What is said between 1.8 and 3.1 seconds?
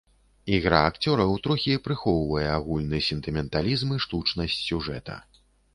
прыхоўвае агульны